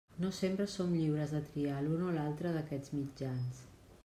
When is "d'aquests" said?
2.57-2.97